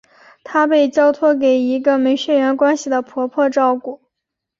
[0.43, 4.01] 他被交托给一个没血缘关系的婆婆照顾。